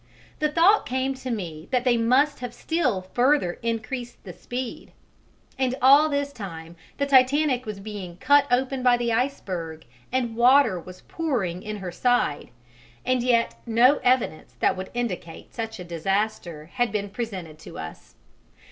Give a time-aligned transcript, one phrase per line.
[0.39, 4.93] The thought came to me that they must have still further increased the speed.
[5.59, 10.79] And all this time the Titanic was being cut open by the iceberg and water
[10.79, 12.49] was pouring in her side,
[13.05, 18.15] and yet no evidence that would indicate such a disaster had been presented to us.